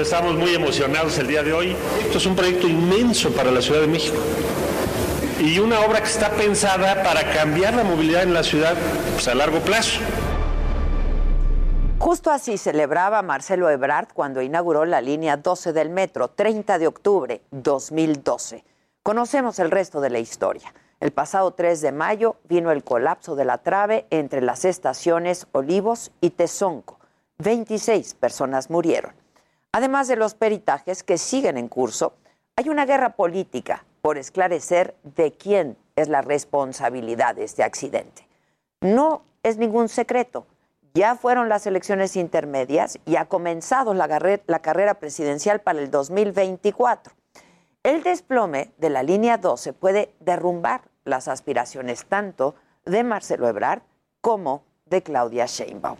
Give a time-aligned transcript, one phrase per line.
[0.00, 1.76] Estamos muy emocionados el día de hoy.
[2.00, 4.16] Esto es un proyecto inmenso para la Ciudad de México
[5.38, 8.74] y una obra que está pensada para cambiar la movilidad en la ciudad
[9.12, 10.00] pues, a largo plazo.
[11.98, 17.42] Justo así celebraba Marcelo Ebrard cuando inauguró la línea 12 del metro, 30 de octubre
[17.50, 18.64] 2012.
[19.02, 20.72] Conocemos el resto de la historia.
[21.00, 26.12] El pasado 3 de mayo vino el colapso de la trave entre las estaciones Olivos
[26.20, 26.98] y Tezonco.
[27.38, 29.21] 26 personas murieron.
[29.72, 32.12] Además de los peritajes que siguen en curso,
[32.56, 38.28] hay una guerra política por esclarecer de quién es la responsabilidad de este accidente.
[38.82, 40.46] No es ningún secreto.
[40.92, 44.06] Ya fueron las elecciones intermedias y ha comenzado la,
[44.46, 47.14] la carrera presidencial para el 2024.
[47.82, 53.80] El desplome de la línea 12 puede derrumbar las aspiraciones tanto de Marcelo Ebrard
[54.20, 55.96] como de Claudia Sheinbaum.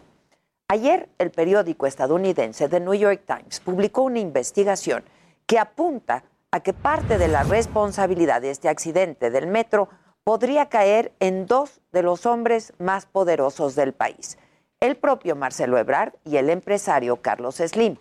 [0.73, 5.05] Ayer el periódico estadounidense The New York Times publicó una investigación
[5.45, 9.91] que apunta a que parte de la responsabilidad de este accidente del metro
[10.25, 14.39] podría caer en dos de los hombres más poderosos del país,
[14.81, 17.99] el propio Marcelo Ebrard y el empresario Carlos Slim.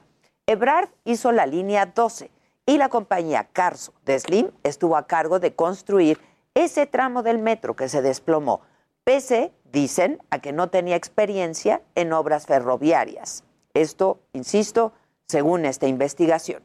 [0.48, 2.32] Ebrard hizo la línea 12
[2.66, 6.22] y la compañía Carso de Slim estuvo a cargo de construir
[6.54, 8.62] ese tramo del metro que se desplomó,
[9.04, 13.44] pese, dicen, a que no tenía experiencia en obras ferroviarias.
[13.74, 14.94] Esto, insisto,
[15.28, 16.64] según esta investigación.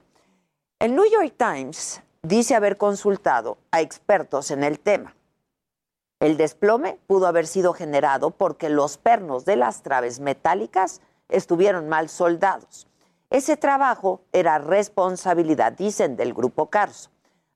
[0.78, 5.14] El New York Times dice haber consultado a expertos en el tema.
[6.18, 12.08] El desplome pudo haber sido generado porque los pernos de las traves metálicas estuvieron mal
[12.08, 12.86] soldados.
[13.30, 17.10] Ese trabajo era responsabilidad, dicen, del grupo Carso.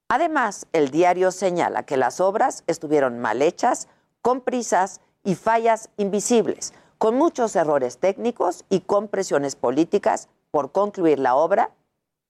[0.08, 3.88] Además, el diario señala que las obras estuvieron mal hechas,
[4.22, 11.18] con prisas y fallas invisibles, con muchos errores técnicos y con presiones políticas por concluir
[11.18, 11.70] la obra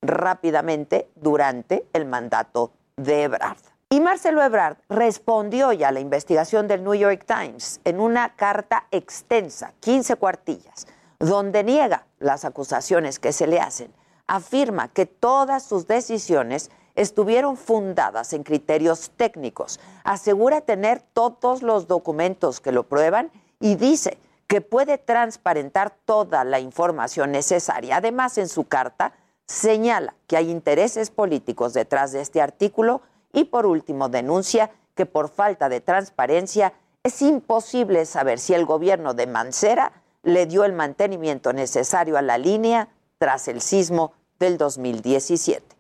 [0.03, 3.59] rápidamente durante el mandato de Ebrard.
[3.91, 8.87] Y Marcelo Ebrard respondió ya a la investigación del New York Times en una carta
[8.93, 10.87] extensa, 15 cuartillas,
[11.19, 13.93] donde niega las acusaciones que se le hacen.
[14.29, 19.81] Afirma que todas sus decisiones estuvieron fundadas en criterios técnicos.
[20.05, 26.61] Asegura tener todos los documentos que lo prueban y dice que puede transparentar toda la
[26.61, 27.97] información necesaria.
[27.97, 29.15] Además, en su carta
[29.47, 33.01] señala que hay intereses políticos detrás de este artículo
[33.33, 39.15] y por último denuncia que por falta de transparencia es imposible saber si el gobierno
[39.15, 45.80] de Mancera le dio el mantenimiento necesario a la línea tras el sismo del 2017.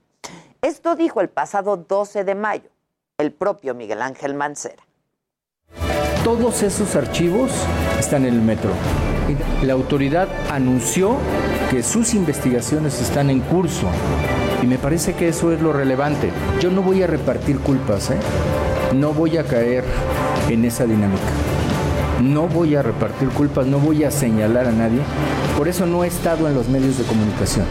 [0.71, 2.71] Esto dijo el pasado 12 de mayo
[3.19, 4.85] el propio Miguel Ángel Mancera.
[6.23, 7.51] Todos esos archivos
[7.99, 8.71] están en el metro.
[9.65, 11.17] La autoridad anunció
[11.73, 13.89] que sus investigaciones están en curso
[14.63, 16.31] y me parece que eso es lo relevante.
[16.61, 18.21] Yo no voy a repartir culpas, ¿eh?
[18.95, 19.83] no voy a caer
[20.49, 21.33] en esa dinámica.
[22.23, 25.01] No voy a repartir culpas, no voy a señalar a nadie.
[25.59, 27.67] Por eso no he estado en los medios de comunicación.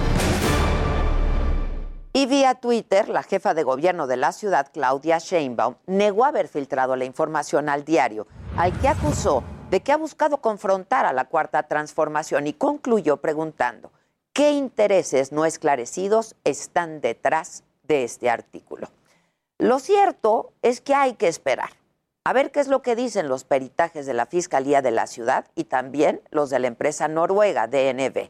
[2.19, 6.97] Y vía Twitter, la jefa de gobierno de la ciudad, Claudia Sheinbaum, negó haber filtrado
[6.97, 8.27] la información al diario,
[8.57, 13.93] al que acusó de que ha buscado confrontar a la cuarta transformación y concluyó preguntando,
[14.33, 18.89] ¿qué intereses no esclarecidos están detrás de este artículo?
[19.57, 21.69] Lo cierto es que hay que esperar
[22.25, 25.45] a ver qué es lo que dicen los peritajes de la Fiscalía de la Ciudad
[25.55, 28.29] y también los de la empresa noruega DNB,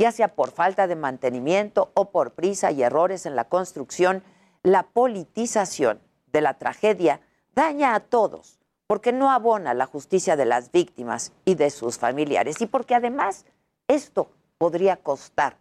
[0.00, 4.22] ya sea por falta de mantenimiento o por prisa y errores en la construcción,
[4.62, 6.00] la politización
[6.32, 7.20] de la tragedia
[7.54, 12.62] daña a todos porque no abona la justicia de las víctimas y de sus familiares
[12.62, 13.44] y porque además
[13.88, 15.58] esto podría costar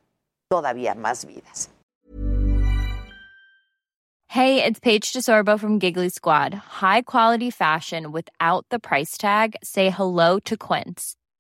[0.48, 1.70] todavía más vidas.
[4.28, 6.54] Hey, it's Paige DeSorbo from Giggly Squad.
[6.54, 9.56] High quality fashion without the price tag.
[9.64, 11.19] Say hello to Quince.